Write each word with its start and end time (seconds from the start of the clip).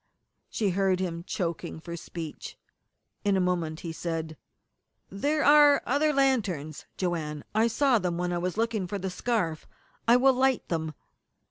She 0.49 0.71
heard 0.71 0.99
him 0.99 1.23
choking 1.27 1.79
for 1.79 1.95
speech. 1.95 2.57
In 3.23 3.37
a 3.37 3.39
moment 3.39 3.81
he 3.81 3.91
said: 3.91 4.35
"There 5.11 5.43
are 5.45 5.83
other 5.85 6.11
lanterns 6.11 6.85
Joanne. 6.97 7.43
I 7.53 7.67
saw 7.67 7.99
them 7.99 8.17
when 8.17 8.33
I 8.33 8.39
was 8.39 8.57
looking 8.57 8.87
for 8.87 8.97
the 8.97 9.11
scarf. 9.11 9.67
I 10.07 10.15
will 10.17 10.33
light 10.33 10.67
them." 10.69 10.95